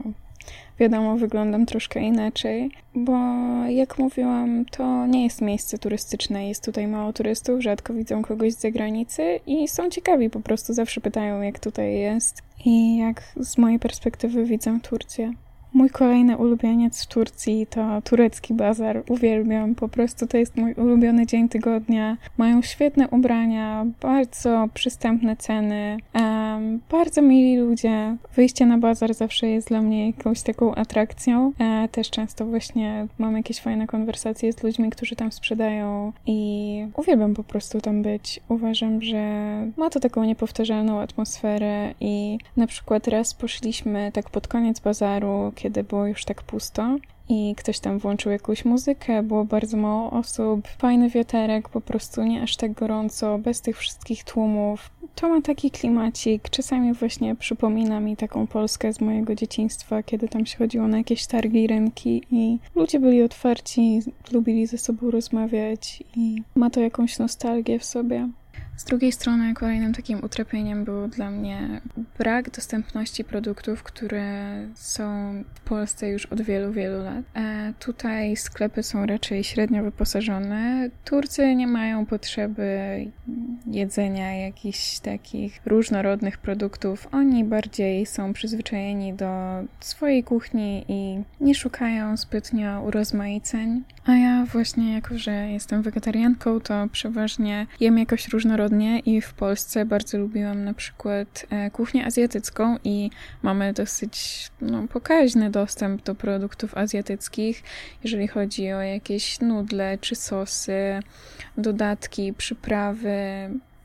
wiadomo, 0.80 1.18
wyglądam 1.18 1.66
troszkę 1.66 2.00
inaczej, 2.00 2.72
bo 2.96 3.14
jak 3.70 3.98
mówiłam, 3.98 4.66
to 4.66 5.08
nie 5.08 5.24
jest 5.24 5.42
miejsce 5.42 5.78
turystyczne, 5.78 6.48
jest 6.48 6.66
tutaj 6.66 6.88
mało 6.88 7.14
turystów, 7.14 7.62
rzadko 7.62 7.94
widzą 7.94 8.22
kogoś 8.22 8.54
z 8.54 8.60
zagranicy 8.60 9.40
i 9.48 9.68
są 9.68 9.90
ciekawi, 9.90 10.30
po 10.30 10.40
prostu 10.40 10.74
zawsze 10.74 11.02
pytają, 11.02 11.42
jak 11.42 11.60
tutaj 11.60 12.00
jest 12.00 12.42
i 12.66 12.98
jak 12.98 13.24
z 13.40 13.58
mojej 13.58 13.80
perspektywy 13.80 14.46
widzę 14.46 14.80
Turcję. 14.84 15.34
Mój 15.76 15.90
kolejny 15.90 16.38
ulubieniec 16.38 17.04
w 17.04 17.08
Turcji 17.08 17.68
to 17.68 18.02
turecki 18.02 18.54
bazar. 18.54 19.04
Uwielbiam, 19.10 19.76
po 19.76 19.90
prostu 19.90 20.28
to 20.28 20.38
jest 20.38 20.58
mój 20.58 20.74
ulubiony 20.74 21.26
dzień 21.26 21.50
tygodnia. 21.50 22.18
Mają 22.38 22.62
świetne 22.62 23.10
ubrania, 23.10 23.86
bardzo 24.02 24.68
przystępne 24.74 25.36
ceny, 25.36 25.98
um, 26.14 26.80
bardzo 26.92 27.22
mili 27.22 27.58
ludzie. 27.58 28.16
Wyjście 28.36 28.66
na 28.66 28.78
bazar 28.78 29.14
zawsze 29.14 29.48
jest 29.48 29.68
dla 29.68 29.82
mnie 29.82 30.08
jakąś 30.08 30.42
taką 30.42 30.76
atrakcją. 30.76 31.52
E, 31.60 31.88
też 31.92 32.10
często 32.10 32.46
właśnie 32.46 33.08
mam 33.18 33.38
jakieś 33.38 33.60
fajne 33.60 33.88
konwersacje 33.88 34.54
z 34.54 34.64
ludźmi, 34.64 34.90
którzy 34.90 35.16
tam 35.16 35.32
sprzedają 35.32 36.14
i 36.26 36.88
uwielbiam 36.98 37.34
po 37.34 37.44
prostu 37.44 37.82
tam 37.82 38.02
być. 38.02 38.40
Uważam, 38.50 39.02
że 39.02 39.18
ma 39.78 39.90
to 39.90 40.00
taką 40.00 40.24
niepowtarzalną 40.24 41.00
atmosferę 41.00 41.94
i 42.00 42.38
na 42.58 42.68
przykład 42.68 43.08
raz 43.08 43.34
poszliśmy 43.34 44.12
tak 44.14 44.30
pod 44.30 44.48
koniec 44.48 44.80
bazaru, 44.80 45.52
kiedy 45.66 45.84
było 45.84 46.08
już 46.08 46.26
tak 46.26 46.44
pusto 46.44 46.98
i 47.30 47.56
ktoś 47.58 47.80
tam 47.80 48.00
włączył 48.00 48.32
jakąś 48.32 48.66
muzykę, 48.66 49.24
było 49.24 49.46
bardzo 49.46 49.78
mało 49.78 50.12
osób, 50.12 50.68
fajny 50.68 51.10
wiaterek, 51.10 51.70
po 51.70 51.82
prostu 51.82 52.24
nie 52.24 52.42
aż 52.42 52.56
tak 52.56 52.74
gorąco, 52.74 53.38
bez 53.38 53.62
tych 53.62 53.78
wszystkich 53.78 54.24
tłumów. 54.24 54.90
To 55.16 55.30
ma 55.30 55.42
taki 55.42 55.72
klimacik, 55.72 56.50
czasami 56.50 56.94
właśnie 56.94 57.36
przypomina 57.36 58.00
mi 58.00 58.18
taką 58.18 58.48
Polskę 58.48 58.94
z 58.94 59.02
mojego 59.02 59.36
dzieciństwa, 59.36 60.04
kiedy 60.04 60.28
tam 60.28 60.46
się 60.46 60.58
chodziło 60.58 60.88
na 60.88 60.98
jakieś 60.98 61.28
targi, 61.28 61.68
rynki 61.68 62.22
i 62.32 62.60
ludzie 62.76 63.00
byli 63.00 63.24
otwarci, 63.24 64.00
lubili 64.32 64.68
ze 64.68 64.78
sobą 64.78 65.12
rozmawiać 65.12 66.04
i 66.16 66.42
ma 66.56 66.70
to 66.70 66.80
jakąś 66.80 67.20
nostalgię 67.20 67.80
w 67.80 67.86
sobie. 67.86 68.30
Z 68.76 68.84
drugiej 68.84 69.12
strony 69.12 69.54
kolejnym 69.54 69.94
takim 69.94 70.24
utrapieniem 70.24 70.86
był 70.86 71.08
dla 71.08 71.32
mnie 71.32 71.82
brak 72.18 72.50
dostępności 72.50 73.24
produktów, 73.24 73.84
które 73.84 74.56
są 74.76 75.34
w 75.54 75.60
Polsce 75.60 76.10
już 76.10 76.26
od 76.26 76.42
wielu, 76.42 76.72
wielu 76.72 77.04
lat. 77.04 77.26
E, 77.36 77.74
tutaj 77.80 78.36
sklepy 78.36 78.84
są 78.84 79.06
raczej 79.06 79.44
średnio 79.44 79.84
wyposażone. 79.84 80.90
Turcy 81.06 81.56
nie 81.56 81.68
mają 81.68 82.06
potrzeby 82.06 82.68
jedzenia 83.68 84.34
jakichś 84.34 85.00
takich 85.00 85.62
różnorodnych 85.66 86.38
produktów. 86.38 87.08
Oni 87.12 87.44
bardziej 87.44 88.06
są 88.06 88.34
przyzwyczajeni 88.34 89.14
do 89.14 89.64
swojej 89.80 90.24
kuchni 90.24 90.86
i 90.88 91.20
nie 91.40 91.56
szukają 91.56 92.18
zbytnio 92.18 92.82
urozmaiceń. 92.82 93.84
A 94.06 94.14
ja 94.14 94.46
właśnie, 94.46 94.94
jako 94.94 95.18
że 95.18 95.32
jestem 95.32 95.82
wegetarianką, 95.82 96.60
to 96.60 96.88
przeważnie 96.92 97.68
jem 97.80 97.98
jakoś 97.98 98.28
różnorodne 98.28 98.45
różnorodnie 98.46 99.00
i 99.00 99.22
w 99.22 99.34
Polsce 99.34 99.86
bardzo 99.86 100.18
lubiłam 100.18 100.64
na 100.64 100.74
przykład 100.74 101.46
e, 101.50 101.72
kuchnię 101.72 102.06
azjatycką 102.06 102.78
i 102.84 103.10
mamy 103.44 103.74
dosyć 103.74 104.48
no, 104.62 104.88
pokaźny 104.88 105.50
dostęp 105.52 106.04
do 106.04 106.16
produktów 106.16 106.78
azjatyckich, 106.78 107.64
jeżeli 108.04 108.28
chodzi 108.28 108.72
o 108.72 108.82
jakieś 108.82 109.40
nudle 109.40 109.98
czy 109.98 110.16
sosy, 110.16 111.00
dodatki, 111.58 112.34
przyprawy, 112.34 113.18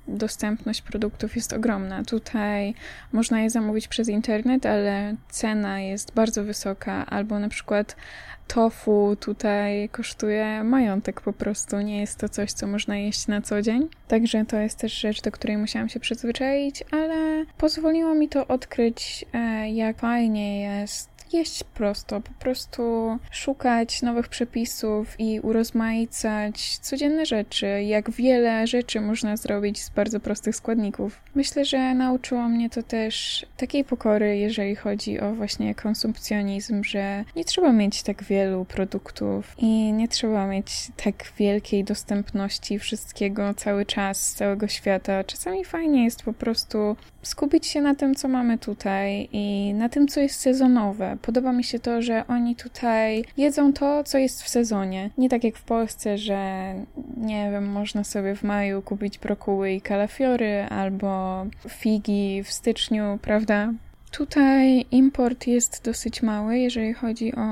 dostępność 0.08 0.82
produktów 0.82 1.36
jest 1.36 1.52
ogromna. 1.52 2.04
Tutaj 2.04 2.74
można 3.12 3.40
je 3.40 3.50
zamówić 3.50 3.88
przez 3.88 4.08
internet, 4.08 4.66
ale 4.66 5.14
cena 5.28 5.80
jest 5.80 6.14
bardzo 6.14 6.44
wysoka, 6.44 7.06
albo 7.06 7.38
na 7.38 7.48
przykład 7.48 7.96
tofu 8.54 9.16
tutaj 9.20 9.88
kosztuje 9.88 10.64
majątek 10.64 11.20
po 11.20 11.32
prostu. 11.32 11.80
Nie 11.80 12.00
jest 12.00 12.18
to 12.18 12.28
coś, 12.28 12.52
co 12.52 12.66
można 12.66 12.96
jeść 12.96 13.26
na 13.26 13.42
co 13.42 13.62
dzień. 13.62 13.88
Także 14.08 14.44
to 14.44 14.56
jest 14.56 14.78
też 14.78 14.92
rzecz, 14.92 15.22
do 15.22 15.32
której 15.32 15.58
musiałam 15.58 15.88
się 15.88 16.00
przyzwyczaić, 16.00 16.84
ale 16.90 17.44
pozwoliło 17.58 18.14
mi 18.14 18.28
to 18.28 18.46
odkryć, 18.46 19.24
e, 19.32 19.70
jak 19.70 19.98
fajnie 19.98 20.62
jest 20.62 21.09
jeść 21.32 21.64
prosto, 21.64 22.20
po 22.20 22.32
prostu 22.32 22.82
szukać 23.30 24.02
nowych 24.02 24.28
przepisów 24.28 25.20
i 25.20 25.40
urozmaicać 25.40 26.78
codzienne 26.78 27.26
rzeczy, 27.26 27.82
jak 27.82 28.10
wiele 28.10 28.66
rzeczy 28.66 29.00
można 29.00 29.36
zrobić 29.36 29.82
z 29.82 29.90
bardzo 29.90 30.20
prostych 30.20 30.56
składników. 30.56 31.20
Myślę, 31.34 31.64
że 31.64 31.94
nauczyło 31.94 32.48
mnie 32.48 32.70
to 32.70 32.82
też 32.82 33.46
takiej 33.56 33.84
pokory, 33.84 34.38
jeżeli 34.38 34.76
chodzi 34.76 35.20
o 35.20 35.34
właśnie 35.34 35.74
konsumpcjonizm, 35.74 36.84
że 36.84 37.24
nie 37.36 37.44
trzeba 37.44 37.72
mieć 37.72 38.02
tak 38.02 38.24
wielu 38.24 38.64
produktów 38.64 39.54
i 39.58 39.92
nie 39.92 40.08
trzeba 40.08 40.46
mieć 40.46 40.88
tak 41.04 41.32
wielkiej 41.38 41.84
dostępności 41.84 42.78
wszystkiego 42.78 43.54
cały 43.54 43.86
czas 43.86 44.26
z 44.28 44.34
całego 44.34 44.68
świata. 44.68 45.24
Czasami 45.24 45.64
fajnie 45.64 46.04
jest 46.04 46.22
po 46.22 46.32
prostu 46.32 46.96
skupić 47.22 47.66
się 47.66 47.80
na 47.80 47.94
tym, 47.94 48.14
co 48.14 48.28
mamy 48.28 48.58
tutaj 48.58 49.28
i 49.32 49.74
na 49.74 49.88
tym, 49.88 50.08
co 50.08 50.20
jest 50.20 50.40
sezonowe. 50.40 51.16
Podoba 51.22 51.52
mi 51.52 51.64
się 51.64 51.78
to, 51.78 52.02
że 52.02 52.26
oni 52.28 52.56
tutaj 52.56 53.24
jedzą 53.36 53.72
to, 53.72 54.04
co 54.04 54.18
jest 54.18 54.42
w 54.42 54.48
sezonie. 54.48 55.10
Nie 55.18 55.28
tak 55.28 55.44
jak 55.44 55.56
w 55.56 55.62
Polsce, 55.62 56.18
że 56.18 56.74
nie 57.16 57.50
wiem, 57.52 57.66
można 57.66 58.04
sobie 58.04 58.34
w 58.34 58.42
maju 58.42 58.82
kupić 58.82 59.18
brokuły 59.18 59.72
i 59.72 59.80
kalafiory 59.80 60.66
albo 60.70 61.46
figi 61.68 62.42
w 62.44 62.52
styczniu, 62.52 63.18
prawda? 63.22 63.72
Tutaj 64.10 64.86
import 64.90 65.46
jest 65.46 65.84
dosyć 65.84 66.22
mały, 66.22 66.58
jeżeli 66.58 66.92
chodzi 66.92 67.32
o 67.34 67.48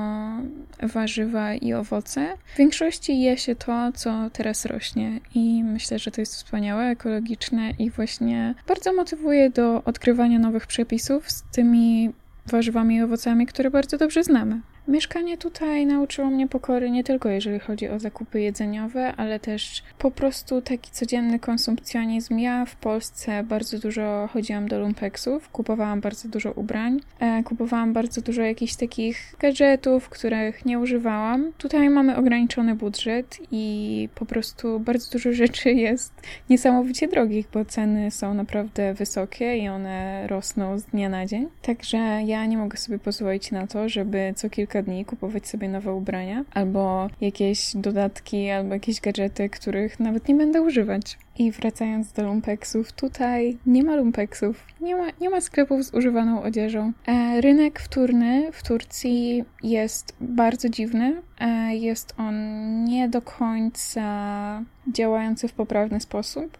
warzywa 0.87 1.53
i 1.53 1.73
owoce. 1.73 2.27
W 2.53 2.57
większości 2.57 3.21
je 3.21 3.37
się 3.37 3.55
to, 3.55 3.91
co 3.95 4.29
teraz 4.33 4.65
rośnie, 4.65 5.19
i 5.35 5.63
myślę, 5.63 5.99
że 5.99 6.11
to 6.11 6.21
jest 6.21 6.35
wspaniałe, 6.35 6.85
ekologiczne 6.85 7.73
i 7.79 7.89
właśnie 7.89 8.55
bardzo 8.67 8.93
motywuje 8.93 9.49
do 9.49 9.83
odkrywania 9.83 10.39
nowych 10.39 10.67
przepisów 10.67 11.31
z 11.31 11.43
tymi 11.51 12.11
warzywami 12.49 12.95
i 12.95 13.01
owocami, 13.01 13.45
które 13.45 13.71
bardzo 13.71 13.97
dobrze 13.97 14.23
znamy. 14.23 14.61
Mieszkanie 14.89 15.37
tutaj 15.37 15.85
nauczyło 15.85 16.29
mnie 16.29 16.47
pokory 16.47 16.91
nie 16.91 17.03
tylko 17.03 17.29
jeżeli 17.29 17.59
chodzi 17.59 17.89
o 17.89 17.99
zakupy 17.99 18.41
jedzeniowe, 18.41 19.13
ale 19.17 19.39
też 19.39 19.83
po 19.97 20.11
prostu 20.11 20.61
taki 20.61 20.91
codzienny 20.91 21.39
konsumpcjonizm. 21.39 22.37
Ja 22.37 22.65
w 22.65 22.75
Polsce 22.75 23.43
bardzo 23.43 23.79
dużo 23.79 24.29
chodziłam 24.33 24.67
do 24.67 24.79
lumpeksów, 24.79 25.49
kupowałam 25.49 26.01
bardzo 26.01 26.29
dużo 26.29 26.51
ubrań, 26.51 26.99
e, 27.19 27.43
kupowałam 27.43 27.93
bardzo 27.93 28.21
dużo 28.21 28.41
jakichś 28.41 28.75
takich 28.75 29.35
gadżetów, 29.39 30.09
których 30.09 30.65
nie 30.65 30.79
używałam. 30.79 31.51
Tutaj 31.57 31.89
mamy 31.89 32.15
ograniczony 32.17 32.75
budżet 32.75 33.37
i 33.51 34.09
po 34.15 34.25
prostu 34.25 34.79
bardzo 34.79 35.11
dużo 35.11 35.33
rzeczy 35.33 35.71
jest 35.71 36.13
niesamowicie 36.49 37.07
drogich, 37.07 37.47
bo 37.53 37.65
ceny 37.65 38.11
są 38.11 38.33
naprawdę 38.33 38.93
wysokie 38.93 39.57
i 39.57 39.69
one 39.69 40.27
rosną 40.27 40.79
z 40.79 40.83
dnia 40.83 41.09
na 41.09 41.25
dzień. 41.25 41.47
Także 41.61 41.97
ja 42.25 42.45
nie 42.45 42.57
mogę 42.57 42.77
sobie 42.77 42.99
pozwolić 42.99 43.51
na 43.51 43.67
to, 43.67 43.89
żeby 43.89 44.33
co 44.35 44.49
kilka 44.49 44.78
kilka 44.79 44.91
dni 44.91 45.05
kupować 45.05 45.47
sobie 45.47 45.69
nowe 45.69 45.93
ubrania, 45.93 46.45
albo 46.53 47.09
jakieś 47.21 47.75
dodatki, 47.75 48.49
albo 48.49 48.73
jakieś 48.73 49.01
gadżety, 49.01 49.49
których 49.49 49.99
nawet 49.99 50.27
nie 50.27 50.35
będę 50.35 50.61
używać. 50.61 51.17
I 51.37 51.51
wracając 51.51 52.11
do 52.11 52.23
lumpeksów, 52.23 52.91
tutaj 52.91 53.57
nie 53.65 53.83
ma 53.83 53.95
lumpeksów, 53.95 54.65
nie 54.81 54.95
ma, 54.95 55.07
nie 55.21 55.29
ma 55.29 55.41
sklepów 55.41 55.83
z 55.83 55.93
używaną 55.93 56.43
odzieżą. 56.43 56.91
E, 57.07 57.41
rynek 57.41 57.79
wtórny 57.79 58.51
w 58.51 58.63
Turcji 58.63 59.43
jest 59.63 60.15
bardzo 60.21 60.69
dziwny. 60.69 61.21
E, 61.39 61.75
jest 61.75 62.13
on 62.17 62.35
nie 62.83 63.09
do 63.09 63.21
końca 63.21 64.63
działający 64.87 65.47
w 65.47 65.53
poprawny 65.53 65.99
sposób. 65.99 66.57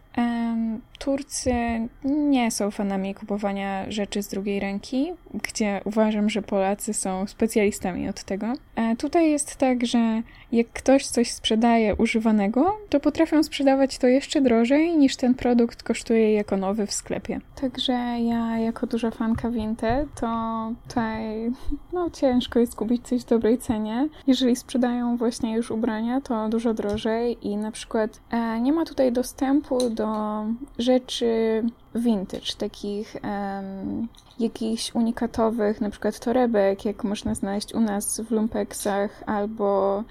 Turcy 1.00 1.54
nie 2.04 2.52
są 2.52 2.72
fanami 2.72 3.16
kupowania 3.16 3.92
rzeczy 3.92 4.24
z 4.24 4.28
drugiej 4.28 4.60
ręki, 4.60 5.12
gdzie 5.44 5.82
uważam, 5.86 6.30
że 6.30 6.42
Polacy 6.42 6.94
są 6.94 7.28
specjalistami 7.28 8.10
od 8.10 8.24
tego. 8.24 8.54
E, 8.76 8.96
tutaj 8.96 9.32
jest 9.32 9.56
tak, 9.56 9.86
że 9.86 10.22
jak 10.52 10.68
ktoś 10.68 11.06
coś 11.06 11.32
sprzedaje 11.32 11.96
używanego, 11.96 12.78
to 12.90 13.00
potrafią 13.00 13.44
sprzedawać 13.44 13.98
to 13.98 14.08
jeszcze 14.08 14.42
drożej 14.42 14.59
niż 14.98 15.16
ten 15.16 15.36
produkt 15.36 15.84
kosztuje 15.84 16.34
jako 16.34 16.58
nowy 16.58 16.86
w 16.86 16.94
sklepie. 16.94 17.40
Także 17.62 17.94
ja, 18.20 18.58
jako 18.58 18.88
duża 18.88 19.12
fanka 19.12 19.50
Vinted, 19.50 20.10
to 20.22 20.28
tutaj 20.88 21.52
no, 21.94 22.10
ciężko 22.10 22.60
jest 22.60 22.76
kupić 22.76 23.08
coś 23.08 23.22
w 23.22 23.30
dobrej 23.30 23.58
cenie. 23.58 24.10
Jeżeli 24.28 24.56
sprzedają 24.56 25.18
właśnie 25.18 25.56
już 25.56 25.72
ubrania, 25.72 26.22
to 26.22 26.50
dużo 26.50 26.74
drożej 26.74 27.48
i 27.48 27.58
na 27.58 27.72
przykład 27.72 28.20
e, 28.32 28.62
nie 28.62 28.74
ma 28.74 28.86
tutaj 28.86 29.12
dostępu 29.12 29.90
do 29.90 30.44
rzeczy 30.78 31.64
vintage, 31.96 32.54
takich 32.58 33.16
um, 33.24 34.08
jakichś 34.40 34.96
unikatowych, 34.96 35.82
na 35.82 35.90
przykład 35.90 36.20
torebek, 36.20 36.86
jak 36.86 37.04
można 37.04 37.36
znaleźć 37.36 37.74
u 37.74 37.80
nas 37.80 38.22
w 38.22 38.32
lumpeksach, 38.32 39.24
albo 39.26 40.04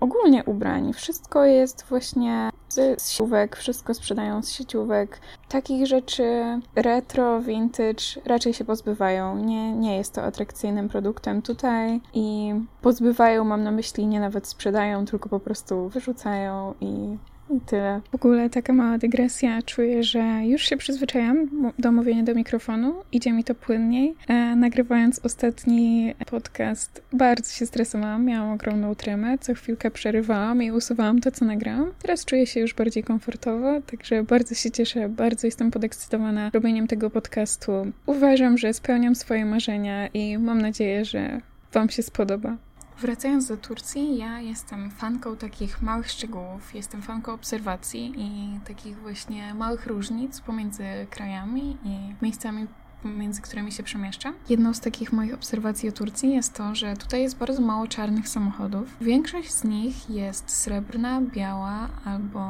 ogólnie 0.00 0.44
ubrań. 0.44 0.92
Wszystko 0.92 1.44
jest 1.44 1.84
właśnie 1.88 2.50
z 2.68 3.10
sieciówek, 3.10 3.56
wszystko 3.56 3.94
sprzedają 3.94 4.42
z 4.42 4.52
sieciówek. 4.52 5.20
Takich 5.48 5.86
rzeczy 5.86 6.60
retro, 6.74 7.40
vintage 7.40 8.04
raczej 8.24 8.54
się 8.54 8.64
pozbywają. 8.64 9.38
Nie, 9.38 9.72
nie 9.72 9.96
jest 9.96 10.14
to 10.14 10.22
atrakcyjnym 10.22 10.88
produktem 10.88 11.42
tutaj 11.42 12.00
i 12.14 12.54
pozbywają, 12.82 13.44
mam 13.44 13.62
na 13.62 13.70
myśli, 13.70 14.06
nie 14.06 14.20
nawet 14.20 14.46
sprzedają, 14.46 15.04
tylko 15.04 15.28
po 15.28 15.40
prostu 15.40 15.88
wyrzucają 15.88 16.74
i 16.80 17.16
i 17.50 17.60
tyle. 17.60 18.00
W 18.12 18.14
ogóle 18.14 18.50
taka 18.50 18.72
mała 18.72 18.98
dygresja. 18.98 19.62
Czuję, 19.62 20.02
że 20.02 20.40
już 20.44 20.62
się 20.62 20.76
przyzwyczajam 20.76 21.48
do 21.78 21.92
mówienia 21.92 22.22
do 22.22 22.34
mikrofonu. 22.34 22.94
Idzie 23.12 23.32
mi 23.32 23.44
to 23.44 23.54
płynniej. 23.54 24.14
E, 24.28 24.56
nagrywając 24.56 25.20
ostatni 25.24 26.14
podcast, 26.30 27.02
bardzo 27.12 27.52
się 27.52 27.66
stresowałam. 27.66 28.24
Miałam 28.24 28.52
ogromną 28.52 28.94
tremę. 28.94 29.38
Co 29.38 29.54
chwilkę 29.54 29.90
przerywałam 29.90 30.62
i 30.62 30.70
usuwałam 30.70 31.20
to, 31.20 31.30
co 31.30 31.44
nagrałam. 31.44 31.92
Teraz 32.02 32.24
czuję 32.24 32.46
się 32.46 32.60
już 32.60 32.74
bardziej 32.74 33.02
komfortowo, 33.02 33.80
także 33.80 34.22
bardzo 34.22 34.54
się 34.54 34.70
cieszę. 34.70 35.08
Bardzo 35.08 35.46
jestem 35.46 35.70
podekscytowana 35.70 36.50
robieniem 36.54 36.86
tego 36.86 37.10
podcastu. 37.10 37.72
Uważam, 38.06 38.58
że 38.58 38.72
spełniam 38.72 39.14
swoje 39.14 39.44
marzenia 39.44 40.06
i 40.06 40.38
mam 40.38 40.60
nadzieję, 40.60 41.04
że 41.04 41.40
Wam 41.72 41.90
się 41.90 42.02
spodoba. 42.02 42.56
Wracając 43.00 43.48
do 43.48 43.56
Turcji, 43.56 44.16
ja 44.16 44.40
jestem 44.40 44.90
fanką 44.90 45.36
takich 45.36 45.82
małych 45.82 46.10
szczegółów, 46.10 46.74
jestem 46.74 47.02
fanką 47.02 47.32
obserwacji 47.32 48.14
i 48.16 48.60
takich 48.60 48.98
właśnie 48.98 49.54
małych 49.54 49.86
różnic 49.86 50.40
pomiędzy 50.40 50.84
krajami 51.10 51.76
i 51.84 52.14
miejscami, 52.22 52.66
między 53.04 53.42
którymi 53.42 53.72
się 53.72 53.82
przemieszczam. 53.82 54.34
Jedną 54.48 54.74
z 54.74 54.80
takich 54.80 55.12
moich 55.12 55.34
obserwacji 55.34 55.88
o 55.88 55.92
Turcji 55.92 56.34
jest 56.34 56.54
to, 56.54 56.74
że 56.74 56.96
tutaj 56.96 57.22
jest 57.22 57.38
bardzo 57.38 57.62
mało 57.62 57.86
czarnych 57.86 58.28
samochodów. 58.28 58.96
Większość 59.00 59.52
z 59.52 59.64
nich 59.64 60.10
jest 60.10 60.50
srebrna, 60.50 61.20
biała 61.20 61.88
albo 62.04 62.40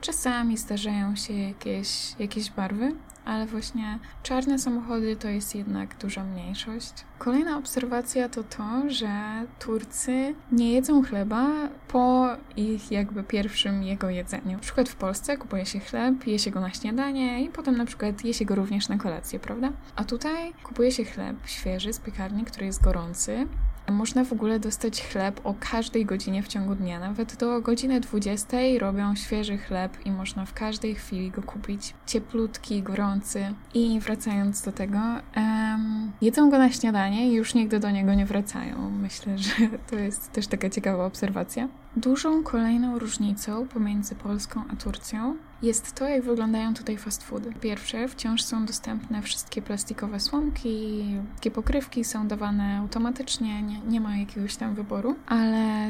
czasami 0.00 0.56
zdarzają 0.56 1.16
się 1.16 1.34
jakieś, 1.34 2.14
jakieś 2.18 2.50
barwy 2.50 2.92
ale 3.24 3.46
właśnie 3.46 3.98
czarne 4.22 4.58
samochody 4.58 5.16
to 5.16 5.28
jest 5.28 5.54
jednak 5.54 5.96
duża 5.96 6.24
mniejszość. 6.24 6.92
Kolejna 7.18 7.58
obserwacja 7.58 8.28
to 8.28 8.42
to, 8.42 8.90
że 8.90 9.10
Turcy 9.58 10.34
nie 10.52 10.72
jedzą 10.72 11.04
chleba 11.04 11.48
po 11.88 12.28
ich 12.56 12.90
jakby 12.90 13.22
pierwszym 13.22 13.82
jego 13.82 14.10
jedzeniu. 14.10 14.52
Na 14.52 14.58
przykład 14.58 14.88
w 14.88 14.96
Polsce 14.96 15.36
kupuje 15.36 15.66
się 15.66 15.80
chleb, 15.80 16.26
je 16.26 16.38
się 16.38 16.50
go 16.50 16.60
na 16.60 16.70
śniadanie 16.70 17.44
i 17.44 17.48
potem 17.48 17.76
na 17.76 17.84
przykład 17.84 18.24
je 18.24 18.34
się 18.34 18.44
go 18.44 18.54
również 18.54 18.88
na 18.88 18.98
kolację, 18.98 19.38
prawda? 19.38 19.61
A 19.96 20.04
tutaj 20.04 20.52
kupuje 20.62 20.92
się 20.92 21.04
chleb 21.04 21.36
świeży 21.46 21.92
z 21.92 21.98
piekarni, 21.98 22.44
który 22.44 22.66
jest 22.66 22.82
gorący, 22.82 23.46
można 23.90 24.24
w 24.24 24.32
ogóle 24.32 24.60
dostać 24.60 25.02
chleb 25.02 25.40
o 25.44 25.54
każdej 25.60 26.06
godzinie 26.06 26.42
w 26.42 26.48
ciągu 26.48 26.74
dnia. 26.74 27.00
Nawet 27.00 27.36
do 27.36 27.60
godziny 27.60 28.00
20 28.00 28.56
robią 28.78 29.14
świeży 29.14 29.58
chleb 29.58 30.06
i 30.06 30.10
można 30.10 30.46
w 30.46 30.54
każdej 30.54 30.94
chwili 30.94 31.30
go 31.30 31.42
kupić. 31.42 31.94
Cieplutki, 32.06 32.82
gorący. 32.82 33.54
I 33.74 34.00
wracając 34.00 34.62
do 34.62 34.72
tego, 34.72 34.98
um, 35.36 36.12
jedzą 36.20 36.50
go 36.50 36.58
na 36.58 36.72
śniadanie 36.72 37.28
i 37.28 37.32
już 37.32 37.54
nigdy 37.54 37.80
do 37.80 37.90
niego 37.90 38.14
nie 38.14 38.26
wracają. 38.26 38.90
Myślę, 38.90 39.38
że 39.38 39.54
to 39.90 39.96
jest 39.96 40.32
też 40.32 40.46
taka 40.46 40.70
ciekawa 40.70 41.06
obserwacja. 41.06 41.68
Dużą 41.96 42.42
kolejną 42.42 42.98
różnicą 42.98 43.68
pomiędzy 43.68 44.14
Polską 44.14 44.62
a 44.72 44.76
Turcją 44.76 45.36
jest 45.62 45.92
to, 45.92 46.08
jak 46.08 46.22
wyglądają 46.22 46.74
tutaj 46.74 46.96
fast 46.96 47.22
foody. 47.22 47.52
Pierwsze, 47.60 48.08
wciąż 48.08 48.42
są 48.42 48.66
dostępne 48.66 49.22
wszystkie 49.22 49.62
plastikowe 49.62 50.20
słomki, 50.20 51.04
takie 51.34 51.50
pokrywki 51.50 52.04
są 52.04 52.28
dawane 52.28 52.78
automatycznie, 52.78 53.62
nie, 53.62 53.80
nie 53.80 54.00
ma 54.00 54.16
jakiegoś 54.16 54.56
tam 54.56 54.74
wyboru, 54.74 55.14
ale 55.26 55.88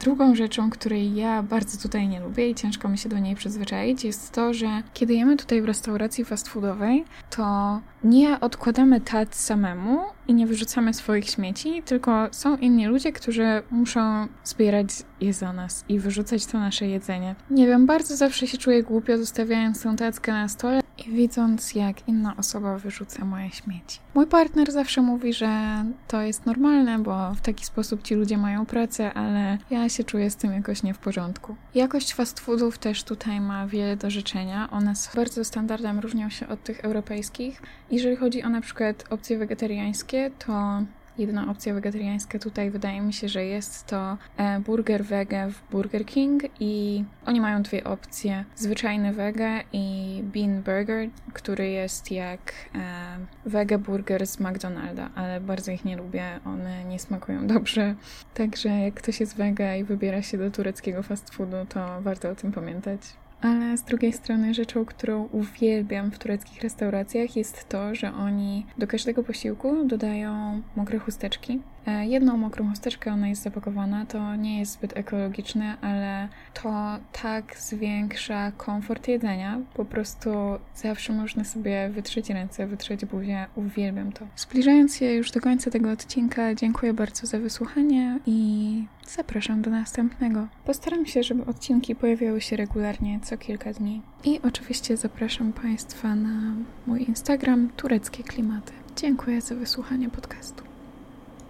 Drugą 0.00 0.34
rzeczą, 0.34 0.70
której 0.70 1.14
ja 1.14 1.42
bardzo 1.42 1.82
tutaj 1.82 2.08
nie 2.08 2.20
lubię 2.20 2.50
i 2.50 2.54
ciężko 2.54 2.88
mi 2.88 2.98
się 2.98 3.08
do 3.08 3.18
niej 3.18 3.34
przyzwyczaić, 3.36 4.04
jest 4.04 4.32
to, 4.32 4.54
że 4.54 4.82
kiedy 4.94 5.14
jemy 5.14 5.36
tutaj 5.36 5.62
w 5.62 5.64
restauracji 5.64 6.24
fast 6.24 6.48
foodowej, 6.48 7.04
to 7.30 7.80
nie 8.04 8.40
odkładamy 8.40 9.00
tat 9.00 9.34
samemu 9.34 10.00
i 10.28 10.34
nie 10.34 10.46
wyrzucamy 10.46 10.94
swoich 10.94 11.30
śmieci, 11.30 11.82
tylko 11.82 12.28
są 12.30 12.56
inni 12.56 12.86
ludzie, 12.86 13.12
którzy 13.12 13.62
muszą 13.70 14.26
zbierać 14.44 14.88
je 15.20 15.32
za 15.32 15.52
nas 15.52 15.84
i 15.88 15.98
wyrzucać 15.98 16.46
to 16.46 16.58
nasze 16.58 16.86
jedzenie. 16.86 17.34
Nie 17.50 17.66
wiem, 17.66 17.86
bardzo 17.86 18.16
zawsze 18.16 18.46
się 18.46 18.58
czuję 18.58 18.82
głupio 18.82 19.18
zostawiając 19.18 19.82
tę 19.82 19.96
tackę 19.96 20.32
na 20.32 20.48
stole 20.48 20.80
i 21.06 21.10
widząc, 21.10 21.74
jak 21.74 22.08
inna 22.08 22.36
osoba 22.36 22.78
wyrzuca 22.78 23.24
moje 23.24 23.50
śmieci. 23.50 23.98
Mój 24.14 24.26
partner 24.26 24.72
zawsze 24.72 25.02
mówi, 25.02 25.32
że 25.32 25.84
to 26.08 26.22
jest 26.22 26.46
normalne, 26.46 26.98
bo 26.98 27.34
w 27.34 27.40
taki 27.40 27.64
sposób 27.64 28.02
ci 28.02 28.14
ludzie 28.14 28.38
mają 28.38 28.66
pracę, 28.66 29.14
ale 29.14 29.58
ja 29.70 29.88
się 29.88 30.04
czuję 30.04 30.30
z 30.30 30.36
tym 30.36 30.52
jakoś 30.52 30.82
nie 30.82 30.94
w 30.94 30.98
porządku. 30.98 31.56
Jakość 31.74 32.14
fast 32.14 32.40
foodów 32.40 32.78
też 32.78 33.04
tutaj 33.04 33.40
ma 33.40 33.66
wiele 33.66 33.96
do 33.96 34.10
życzenia. 34.10 34.68
One 34.70 34.92
bardzo 35.14 35.44
standardem 35.44 36.00
różnią 36.00 36.30
się 36.30 36.48
od 36.48 36.62
tych 36.62 36.80
europejskich. 36.80 37.62
Jeżeli 37.90 38.16
chodzi 38.16 38.42
o 38.42 38.48
na 38.48 38.60
przykład 38.60 39.04
opcje 39.10 39.38
wegetariańskie, 39.38 40.30
to 40.46 40.82
Jedyna 41.18 41.50
opcja 41.50 41.74
wegetariańska 41.74 42.38
tutaj 42.38 42.70
wydaje 42.70 43.00
mi 43.00 43.12
się, 43.12 43.28
że 43.28 43.44
jest 43.44 43.86
to 43.86 44.18
e, 44.36 44.60
burger 44.60 45.04
wege 45.04 45.50
w 45.50 45.70
Burger 45.70 46.06
King 46.06 46.42
i 46.60 47.04
oni 47.26 47.40
mają 47.40 47.62
dwie 47.62 47.84
opcje. 47.84 48.44
Zwyczajny 48.56 49.12
wege 49.12 49.62
i 49.72 50.20
bean 50.22 50.62
burger, 50.62 51.08
który 51.32 51.68
jest 51.68 52.10
jak 52.10 52.52
e, 52.74 53.18
wege 53.46 53.78
burger 53.78 54.26
z 54.26 54.40
McDonalda, 54.40 55.10
ale 55.14 55.40
bardzo 55.40 55.72
ich 55.72 55.84
nie 55.84 55.96
lubię, 55.96 56.40
one 56.44 56.84
nie 56.84 56.98
smakują 56.98 57.46
dobrze. 57.56 57.94
Także 58.34 58.68
jak 58.68 58.94
ktoś 58.94 59.20
jest 59.20 59.36
wege 59.36 59.78
i 59.78 59.84
wybiera 59.84 60.22
się 60.22 60.38
do 60.38 60.50
tureckiego 60.50 61.02
fast 61.02 61.34
foodu, 61.34 61.66
to 61.68 62.02
warto 62.02 62.30
o 62.30 62.34
tym 62.34 62.52
pamiętać. 62.52 63.00
Ale 63.40 63.76
z 63.76 63.82
drugiej 63.82 64.12
strony 64.12 64.54
rzeczą, 64.54 64.84
którą 64.84 65.28
uwielbiam 65.32 66.10
w 66.10 66.18
tureckich 66.18 66.62
restauracjach 66.62 67.36
jest 67.36 67.68
to, 67.68 67.94
że 67.94 68.12
oni 68.14 68.66
do 68.78 68.86
każdego 68.86 69.22
posiłku 69.22 69.84
dodają 69.84 70.62
mokre 70.76 70.98
chusteczki. 70.98 71.60
E, 71.88 72.06
jedną 72.06 72.36
mokrą 72.36 72.70
chusteczkę, 72.70 73.12
ona 73.12 73.28
jest 73.28 73.42
zapakowana, 73.42 74.06
to 74.06 74.36
nie 74.36 74.58
jest 74.58 74.72
zbyt 74.72 74.96
ekologiczne, 74.96 75.76
ale 75.80 76.28
to 76.62 76.98
tak 77.22 77.56
zwiększa 77.58 78.52
komfort 78.52 79.08
jedzenia. 79.08 79.60
Po 79.74 79.84
prostu 79.84 80.30
zawsze 80.74 81.12
można 81.12 81.44
sobie 81.44 81.88
wytrzeć 81.88 82.30
ręce, 82.30 82.66
wytrzeć 82.66 83.04
buzię. 83.04 83.46
Uwielbiam 83.56 84.12
to. 84.12 84.26
Zbliżając 84.36 84.96
się 84.96 85.06
już 85.06 85.30
do 85.30 85.40
końca 85.40 85.70
tego 85.70 85.90
odcinka, 85.90 86.54
dziękuję 86.54 86.94
bardzo 86.94 87.26
za 87.26 87.38
wysłuchanie 87.38 88.18
i 88.26 88.84
zapraszam 89.06 89.62
do 89.62 89.70
następnego. 89.70 90.48
Postaram 90.64 91.06
się, 91.06 91.22
żeby 91.22 91.44
odcinki 91.46 91.94
pojawiały 91.94 92.40
się 92.40 92.56
regularnie 92.56 93.20
co 93.22 93.38
kilka 93.38 93.72
dni. 93.72 94.02
I 94.24 94.40
oczywiście 94.42 94.96
zapraszam 94.96 95.52
Państwa 95.52 96.14
na 96.14 96.54
mój 96.86 97.02
Instagram 97.08 97.68
tureckie 97.76 98.22
klimaty. 98.22 98.72
Dziękuję 98.96 99.40
za 99.40 99.54
wysłuchanie 99.54 100.10
podcastu. 100.10 100.67